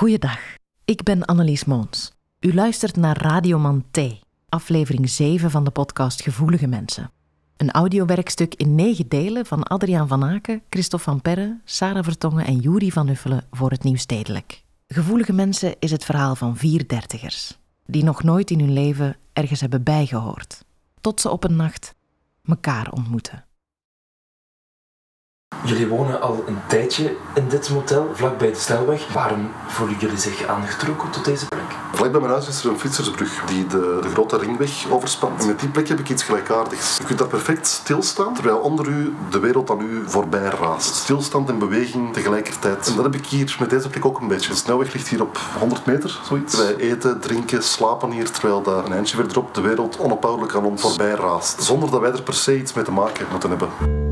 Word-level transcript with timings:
Goeiedag, 0.00 0.38
ik 0.84 1.02
ben 1.02 1.24
Annelies 1.24 1.64
Moons. 1.64 2.12
U 2.38 2.54
luistert 2.54 2.96
naar 2.96 3.22
Radio 3.22 3.58
Man 3.58 3.84
T, 3.90 3.98
aflevering 4.48 5.08
7 5.08 5.50
van 5.50 5.64
de 5.64 5.70
podcast 5.70 6.22
Gevoelige 6.22 6.66
Mensen. 6.66 7.10
Een 7.56 7.70
audiowerkstuk 7.70 8.54
in 8.54 8.74
negen 8.74 9.08
delen 9.08 9.46
van 9.46 9.62
Adriaan 9.62 10.08
van 10.08 10.24
Aken, 10.24 10.62
Christophe 10.70 11.04
van 11.04 11.20
Perre, 11.20 11.60
Sarah 11.64 12.04
Vertongen 12.04 12.46
en 12.46 12.58
Juri 12.58 12.92
van 12.92 13.08
Uffelen 13.08 13.46
voor 13.50 13.70
het 13.70 13.82
Nieuw 13.82 13.96
Stedelijk. 13.96 14.64
Gevoelige 14.86 15.32
Mensen 15.32 15.74
is 15.78 15.90
het 15.90 16.04
verhaal 16.04 16.36
van 16.36 16.56
vier 16.56 16.88
dertigers, 16.88 17.58
die 17.86 18.04
nog 18.04 18.22
nooit 18.22 18.50
in 18.50 18.60
hun 18.60 18.72
leven 18.72 19.16
ergens 19.32 19.60
hebben 19.60 19.82
bijgehoord, 19.82 20.64
tot 21.00 21.20
ze 21.20 21.30
op 21.30 21.44
een 21.44 21.56
nacht 21.56 21.94
elkaar 22.44 22.92
ontmoeten. 22.92 23.44
Jullie 25.64 25.88
wonen 25.88 26.20
al 26.20 26.44
een 26.46 26.58
tijdje 26.66 27.16
in 27.34 27.48
dit 27.48 27.70
motel, 27.70 28.10
vlakbij 28.14 28.50
de 28.50 28.58
snelweg. 28.58 29.12
Waarom 29.12 29.50
voelen 29.66 29.96
jullie 29.98 30.18
zich 30.18 30.46
aangetrokken 30.46 31.10
tot 31.10 31.24
deze 31.24 31.46
plek? 31.46 31.60
Vlak 31.92 32.10
bij 32.10 32.20
mijn 32.20 32.32
huis 32.32 32.48
is 32.48 32.64
er 32.64 32.70
een 32.70 32.78
fietsersbrug 32.78 33.44
die 33.46 33.66
de, 33.66 33.98
de 34.02 34.08
grote 34.08 34.36
ringweg 34.36 34.90
overspant. 34.90 35.40
En 35.40 35.46
met 35.46 35.60
die 35.60 35.68
plek 35.68 35.88
heb 35.88 35.98
ik 35.98 36.08
iets 36.08 36.22
gelijkaardigs. 36.22 36.96
Je 36.96 37.04
kunt 37.04 37.18
daar 37.18 37.28
perfect 37.28 37.66
stilstaan, 37.66 38.34
terwijl 38.34 38.58
onder 38.58 38.88
u 38.88 39.14
de 39.30 39.38
wereld 39.38 39.70
aan 39.70 39.80
u 39.80 40.02
voorbij 40.06 40.50
raast. 40.60 40.94
Stilstand 40.94 41.48
en 41.48 41.58
beweging 41.58 42.12
tegelijkertijd. 42.12 42.88
En 42.88 42.94
dat 42.94 43.04
heb 43.04 43.14
ik 43.14 43.26
hier 43.26 43.56
met 43.60 43.70
deze 43.70 43.88
plek 43.88 44.04
ook 44.04 44.20
een 44.20 44.28
beetje. 44.28 44.50
De 44.50 44.56
snelweg 44.56 44.92
ligt 44.92 45.08
hier 45.08 45.22
op 45.22 45.38
100 45.58 45.86
meter, 45.86 46.20
zoiets. 46.24 46.56
Wij 46.56 46.76
eten, 46.76 47.20
drinken, 47.20 47.62
slapen 47.62 48.10
hier, 48.10 48.30
terwijl 48.30 48.62
daar 48.62 48.84
een 48.84 48.92
eindje 48.92 49.16
verderop 49.16 49.54
de 49.54 49.60
wereld 49.60 49.98
onophoudelijk 49.98 50.54
aan 50.54 50.64
ons 50.64 50.80
voorbij 50.80 51.14
raast. 51.14 51.62
Zonder 51.62 51.90
dat 51.90 52.00
wij 52.00 52.12
er 52.12 52.22
per 52.22 52.34
se 52.34 52.58
iets 52.58 52.72
mee 52.72 52.84
te 52.84 52.92
maken 52.92 53.26
moeten 53.30 53.50
hebben. 53.50 54.09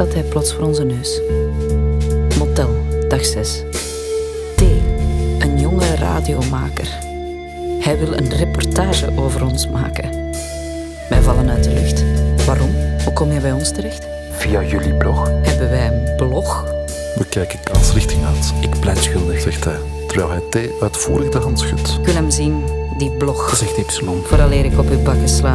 Staat 0.00 0.14
hij 0.14 0.22
plots 0.22 0.52
voor 0.52 0.64
onze 0.64 0.84
neus. 0.84 1.20
Motel, 2.38 2.70
dag 3.08 3.24
6. 3.24 3.62
T, 4.56 4.60
een 5.38 5.58
jonge 5.58 5.94
radiomaker. 5.94 6.88
Hij 7.80 7.98
wil 7.98 8.12
een 8.12 8.28
reportage 8.28 9.12
over 9.16 9.44
ons 9.44 9.68
maken. 9.68 10.10
Wij 11.08 11.22
vallen 11.22 11.50
uit 11.50 11.64
de 11.64 11.70
lucht. 11.70 12.04
Waarom? 12.46 12.70
Hoe 13.04 13.12
kom 13.12 13.32
je 13.32 13.40
bij 13.40 13.52
ons 13.52 13.72
terecht? 13.72 14.06
Via 14.30 14.62
jullie 14.62 14.94
blog. 14.94 15.28
Hebben 15.28 15.70
wij 15.70 15.86
een 15.86 16.16
blog? 16.16 16.64
We 17.14 17.26
kijken 17.28 17.62
kaas 17.62 17.92
richting 17.92 18.24
uit, 18.24 18.52
Ik 18.60 18.80
pleit 18.80 18.98
schuldig, 18.98 19.40
zegt 19.40 19.64
hij, 19.64 19.78
terwijl 20.06 20.30
hij 20.30 20.40
T 20.50 20.82
uitvoerig 20.82 21.28
de 21.28 21.38
hand 21.38 21.58
schudt. 21.58 21.96
Ik 21.98 22.04
wil 22.04 22.14
hem 22.14 22.30
zien, 22.30 22.64
die 22.98 23.10
blog. 23.10 23.56
zegt 23.56 23.76
Y. 23.76 24.02
Vooraleer 24.24 24.64
ik 24.64 24.78
op 24.78 24.90
uw 24.90 25.02
bakken 25.02 25.28
sla. 25.28 25.54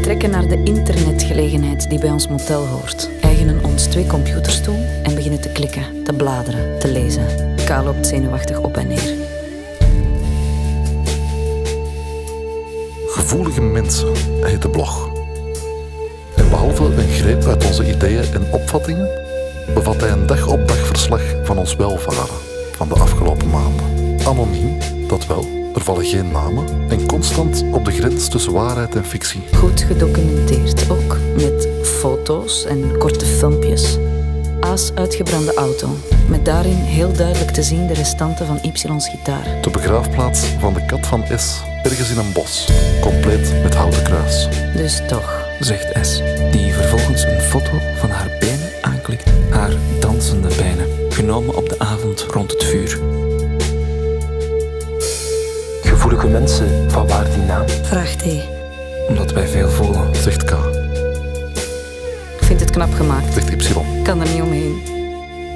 Trekken 0.00 0.30
naar 0.30 0.48
de 0.48 0.62
internetgelegenheid 0.64 1.90
die 1.90 1.98
bij 1.98 2.10
ons 2.10 2.28
motel 2.28 2.66
hoort. 2.66 3.08
Eigenen 3.20 3.64
ons 3.64 3.84
twee 3.84 4.06
computers 4.06 4.60
toe 4.60 4.74
en 5.02 5.14
beginnen 5.14 5.40
te 5.40 5.48
klikken, 5.48 6.02
te 6.04 6.12
bladeren, 6.12 6.78
te 6.78 6.88
lezen. 6.88 7.54
K 7.64 7.68
loopt 7.84 8.06
zenuwachtig 8.06 8.60
op 8.60 8.76
en 8.76 8.86
neer. 8.88 9.14
Gevoelige 13.06 13.62
mensen 13.62 14.12
heet 14.40 14.62
de 14.62 14.68
blog. 14.68 15.10
En 16.36 16.48
behalve 16.48 16.84
een 16.84 17.08
greep 17.08 17.44
uit 17.44 17.66
onze 17.66 17.88
ideeën 17.88 18.34
en 18.34 18.52
opvattingen, 18.52 19.08
bevat 19.74 20.00
hij 20.00 20.10
een 20.10 20.26
dag 20.26 20.46
op 20.46 20.68
dag 20.68 20.86
verslag 20.86 21.22
van 21.42 21.58
ons 21.58 21.76
welvaren 21.76 22.36
van 22.72 22.88
de 22.88 22.94
afgelopen 22.94 23.50
maanden. 23.50 24.16
Anoniem, 24.26 24.78
dat 25.08 25.26
wel, 25.26 25.44
er 25.76 25.82
vallen 25.82 26.04
geen 26.04 26.30
namen 26.30 26.64
en 26.88 27.06
constant 27.06 27.64
op 27.72 27.84
de 27.84 27.90
grens 27.90 28.28
tussen 28.28 28.52
waarheid 28.52 28.94
en 28.94 29.04
fictie. 29.04 29.42
Goed 29.56 29.80
gedocumenteerd 29.80 30.90
ook, 30.90 31.16
met 31.36 31.68
foto's 31.82 32.64
en 32.64 32.98
korte 32.98 33.26
filmpjes. 33.26 33.98
A's 34.60 34.92
uitgebrande 34.94 35.54
auto, 35.54 35.88
met 36.28 36.44
daarin 36.44 36.76
heel 36.76 37.12
duidelijk 37.12 37.50
te 37.50 37.62
zien 37.62 37.86
de 37.86 37.94
restanten 37.94 38.46
van 38.46 38.58
Y's 38.62 39.08
gitaar. 39.08 39.58
De 39.62 39.70
begraafplaats 39.70 40.46
van 40.46 40.74
de 40.74 40.84
kat 40.86 41.06
van 41.06 41.24
S, 41.36 41.62
ergens 41.82 42.10
in 42.10 42.18
een 42.18 42.32
bos, 42.32 42.68
compleet 43.00 43.62
met 43.62 43.74
houten 43.74 44.02
kruis. 44.02 44.48
Dus 44.74 45.02
toch, 45.08 45.44
Zegt 45.60 46.06
S, 46.06 46.22
die 46.50 46.72
vervolgens 46.72 47.22
een 47.22 47.40
foto 47.40 47.70
van 47.98 48.10
haar 48.10 48.36
benen 48.40 48.70
aanklikt. 48.80 49.30
Haar 49.50 49.72
dansende 50.00 50.48
benen, 50.48 51.12
genomen 51.12 51.56
op 51.56 51.68
de 51.68 51.78
avond 51.78 52.20
rond 52.20 52.50
het 52.50 52.64
vuur. 52.64 53.15
Mensen, 56.46 56.90
van 56.90 57.06
waar 57.06 57.24
die 57.24 57.42
naam? 57.42 57.68
vraagt 57.82 58.24
hij. 58.24 58.48
Omdat 59.08 59.32
wij 59.32 59.46
veel 59.46 59.68
voelen. 59.70 60.14
Zegt 60.14 60.44
K, 60.44 60.50
Ik 62.38 62.46
vind 62.46 62.60
het 62.60 62.70
knap 62.70 62.94
gemaakt. 62.94 63.32
zegt 63.34 63.48
Y. 63.50 63.54
Ik 63.98 64.02
kan 64.04 64.20
er 64.20 64.28
niet 64.32 64.42
omheen. 64.42 64.80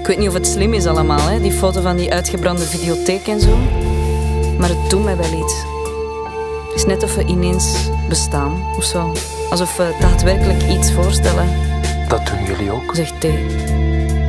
Ik 0.00 0.06
weet 0.06 0.18
niet 0.18 0.28
of 0.28 0.34
het 0.34 0.46
slim 0.46 0.74
is 0.74 0.86
allemaal, 0.86 1.28
hè? 1.28 1.40
die 1.40 1.52
foto 1.52 1.80
van 1.80 1.96
die 1.96 2.12
uitgebrande 2.12 2.62
videotheek 2.62 3.26
en 3.26 3.40
zo. 3.40 3.56
Maar 4.58 4.68
het 4.68 4.90
doet 4.90 5.04
mij 5.04 5.16
wel 5.16 5.32
iets. 5.42 5.54
Het 6.68 6.74
is 6.76 6.84
net 6.84 7.02
of 7.02 7.14
we 7.14 7.24
ineens 7.24 7.74
bestaan 8.08 8.62
of 8.76 8.84
zo. 8.84 9.12
Alsof 9.50 9.76
we 9.76 9.94
daadwerkelijk 10.00 10.62
iets 10.62 10.92
voorstellen, 10.92 11.48
Dat 12.08 12.26
doen 12.26 12.44
jullie 12.44 12.70
ook. 12.72 12.94
zegt 12.94 13.20
T. 13.20 13.24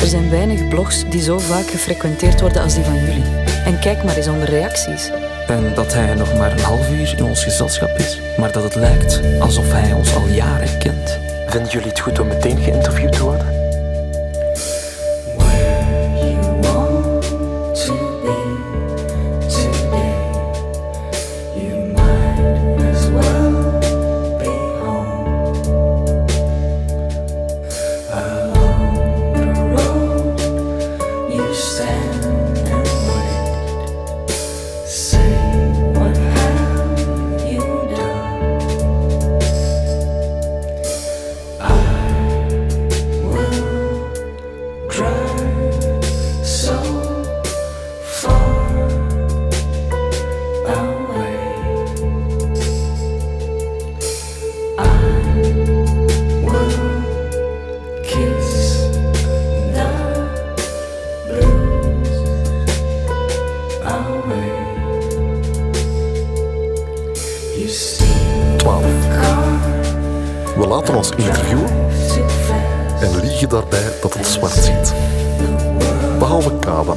Er 0.00 0.06
zijn 0.06 0.30
weinig 0.30 0.68
blogs 0.68 1.04
die 1.08 1.22
zo 1.22 1.38
vaak 1.38 1.66
gefrequenteerd 1.66 2.40
worden 2.40 2.62
als 2.62 2.74
die 2.74 2.84
van 2.84 2.94
jullie. 3.00 3.24
En 3.64 3.78
kijk 3.78 4.04
maar 4.04 4.16
eens 4.16 4.28
onder 4.28 4.48
reacties. 4.50 5.10
En 5.46 5.74
dat 5.74 5.94
hij 5.94 6.14
nog 6.14 6.34
maar 6.34 6.52
een 6.52 6.60
half 6.60 6.90
uur 6.90 7.14
in 7.16 7.24
ons 7.24 7.44
gezelschap 7.44 7.98
is, 7.98 8.20
maar 8.36 8.52
dat 8.52 8.62
het 8.62 8.74
lijkt 8.74 9.20
alsof 9.40 9.72
hij 9.72 9.92
ons 9.92 10.14
al 10.14 10.26
jaren 10.26 10.78
kent. 10.78 11.18
Vinden 11.46 11.70
jullie 11.70 11.88
het 11.88 12.00
goed 12.00 12.18
om 12.18 12.26
meteen 12.26 12.58
geïnterviewd 12.58 13.12
te 13.12 13.22
worden? 13.22 13.55
We 70.56 70.66
laten 70.66 70.94
ons 70.94 71.10
interviewen 71.10 71.68
en 73.00 73.20
liegen 73.20 73.48
daarbij 73.48 73.92
dat 74.00 74.14
het 74.14 74.26
zwart 74.26 74.52
ziet. 74.52 74.94
Behalve 76.18 76.50
K 76.58 76.64
dan. 76.64 76.96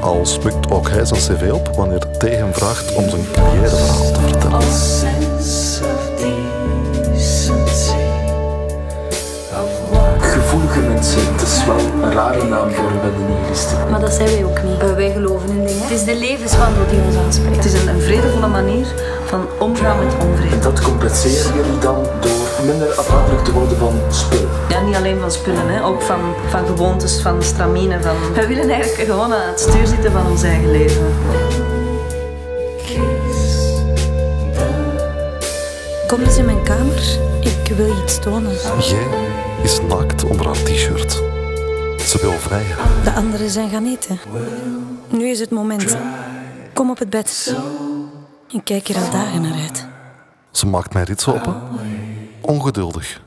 Al 0.00 0.26
smukt 0.26 0.70
ook 0.70 0.88
hij 0.88 1.04
zijn 1.04 1.20
cv 1.20 1.50
op 1.52 1.70
wanneer 1.76 1.98
T 2.18 2.22
hem 2.22 2.54
vraagt 2.54 2.94
om 2.94 3.08
zijn 3.08 3.30
carrièreverhaal 3.32 4.12
te 4.12 4.20
vertellen. 4.20 4.62
Gevoelige 10.20 10.80
mensen, 10.80 11.20
het 11.32 11.42
is 11.42 11.64
wel 11.64 11.78
een 12.02 12.12
rare 12.12 12.44
naam 12.44 12.70
voor 12.70 12.90
een 12.90 13.26
nihilisten. 13.26 13.90
Maar 13.90 14.00
dat 14.00 14.12
zijn 14.12 14.28
wij 14.28 14.44
ook 14.44 14.62
niet. 14.62 14.94
Wij 14.94 15.10
geloven 15.12 15.48
in 15.48 15.66
dingen. 15.66 15.82
Het 15.82 15.90
is 15.90 16.04
de 16.04 16.16
levenswandel 16.16 16.86
die 16.90 17.00
ons 17.06 17.16
aanspreekt. 17.16 17.56
Het 17.56 17.64
is 17.64 17.72
een, 17.72 17.88
een 17.88 18.00
vredevolle 18.00 18.48
manier 18.48 18.86
van 19.24 19.46
omgaan 19.58 20.04
met 20.04 20.14
onvrede. 20.26 20.58
Dat 20.58 20.80
compenseren 20.80 21.54
jullie 21.54 21.78
dan 21.78 22.06
door 22.20 22.47
minder 22.64 22.94
afhankelijk 22.94 23.44
te 23.44 23.52
worden 23.52 23.78
van 23.78 24.00
spullen. 24.08 24.48
Ja, 24.68 24.80
niet 24.80 24.94
alleen 24.94 25.20
van 25.20 25.30
spullen, 25.30 25.68
hè. 25.68 25.84
ook 25.84 26.02
van, 26.02 26.20
van 26.48 26.66
gewoontes, 26.66 27.20
van 27.20 27.42
stramine. 27.42 28.02
Van... 28.02 28.16
We 28.34 28.46
willen 28.46 28.70
eigenlijk 28.70 29.08
gewoon 29.08 29.32
aan 29.32 29.48
het 29.48 29.60
stuur 29.60 29.86
zitten 29.86 30.12
van 30.12 30.26
ons 30.26 30.42
eigen 30.42 30.70
leven. 30.70 31.14
Kom 36.06 36.20
eens 36.20 36.36
in 36.36 36.44
mijn 36.44 36.62
kamer, 36.62 37.18
ik 37.40 37.76
wil 37.76 37.86
je 37.86 38.02
iets 38.02 38.18
tonen. 38.18 38.52
Jij 38.78 39.06
is 39.62 39.80
naakt 39.88 40.24
onder 40.24 40.46
haar 40.46 40.62
t-shirt. 40.62 41.12
Ze 42.00 42.18
wil 42.20 42.32
vrij. 42.32 42.64
De 43.04 43.12
anderen 43.12 43.50
zijn 43.50 43.70
gaan 43.70 43.86
eten. 43.86 44.18
Nu 45.08 45.28
is 45.28 45.40
het 45.40 45.50
moment. 45.50 45.96
Kom 46.72 46.90
op 46.90 46.98
het 46.98 47.10
bed. 47.10 47.56
Ik 48.48 48.60
kijk 48.64 48.86
hier 48.86 48.96
al 48.96 49.10
dagen 49.10 49.42
naar 49.42 49.52
uit. 49.52 49.86
Ze 50.50 50.66
maakt 50.66 50.92
mij 50.92 51.06
zo 51.16 51.30
open. 51.30 51.54
Ongeduldig. 52.48 53.22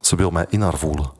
Ze 0.00 0.16
wil 0.16 0.30
mij 0.30 0.46
in 0.48 0.60
haar 0.60 0.78
voelen. 0.78 1.12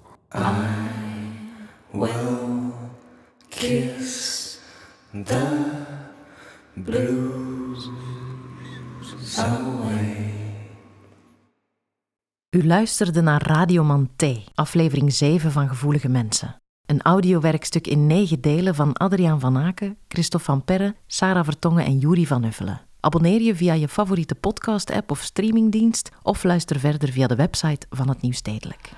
U 12.50 12.66
luisterde 12.66 13.20
naar 13.20 13.42
Radioman 13.42 14.10
T, 14.16 14.24
aflevering 14.54 15.12
7 15.12 15.52
van 15.52 15.68
Gevoelige 15.68 16.08
Mensen. 16.08 16.56
Een 16.86 17.02
audiowerkstuk 17.02 17.86
in 17.86 18.06
negen 18.06 18.40
delen 18.40 18.74
van 18.74 18.92
Adriaan 18.92 19.40
van 19.40 19.58
Aken, 19.58 19.96
Christophe 20.08 20.46
van 20.46 20.64
Perre, 20.64 20.94
Sarah 21.06 21.44
Vertongen 21.44 21.84
en 21.84 21.98
Juri 21.98 22.26
van 22.26 22.44
Uffelen. 22.44 22.80
Abonneer 23.04 23.40
je 23.40 23.56
via 23.56 23.72
je 23.72 23.88
favoriete 23.88 24.34
podcast-app 24.34 25.10
of 25.10 25.20
streamingdienst 25.20 26.10
of 26.22 26.44
luister 26.44 26.78
verder 26.78 27.08
via 27.08 27.26
de 27.26 27.34
website 27.34 27.86
van 27.90 28.08
het 28.08 28.22
Nieuwstedelijk. 28.22 28.90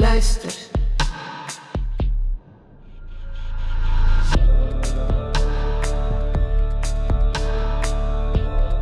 Luister. 0.00 0.54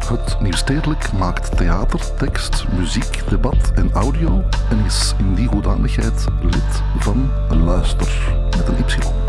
Het 0.09 0.41
Nieuwstedelijk 0.41 1.13
maakt 1.13 1.57
theater, 1.57 2.17
tekst, 2.17 2.65
muziek, 2.79 3.29
debat 3.29 3.73
en 3.75 3.93
audio 3.93 4.45
en 4.71 4.85
is 4.85 5.15
in 5.19 5.35
die 5.35 5.49
hoedanigheid 5.49 6.27
lid 6.43 6.83
van 6.99 7.31
Luister 7.49 8.35
met 8.57 8.69
een 8.69 8.79
Y. 8.79 9.22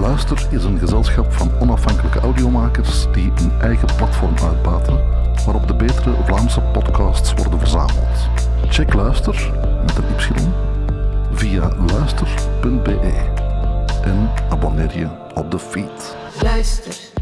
Luister 0.00 0.46
is 0.50 0.64
een 0.64 0.78
gezelschap 0.78 1.32
van 1.32 1.50
onafhankelijke 1.60 2.18
audiomakers 2.18 3.06
die 3.12 3.32
een 3.36 3.52
eigen 3.60 3.88
platform 3.96 4.34
uitbaten 4.42 4.96
waarop 5.44 5.66
de 5.66 5.74
betere 5.74 6.16
Vlaamse 6.24 6.60
podcasts 6.60 7.34
worden 7.34 7.58
verzameld. 7.58 8.28
Check 8.68 8.94
Luister 8.94 9.52
met 9.86 9.96
een 9.96 10.36
Y 10.36 10.48
via 11.32 11.70
luister.be 11.86 12.98
en 14.02 14.30
abonneer 14.50 14.98
je 14.98 15.08
op 15.34 15.50
de 15.50 15.58
feed. 15.58 16.16
Luister. 16.42 17.17